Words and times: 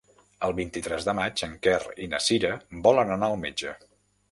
El 0.45 0.53
vint-i-tres 0.59 1.05
de 1.09 1.15
maig 1.19 1.43
en 1.49 1.53
Quer 1.67 1.77
i 2.07 2.09
na 2.15 2.23
Cira 2.29 2.53
volen 2.91 3.15
anar 3.19 3.31
al 3.31 3.41
metge. 3.47 3.79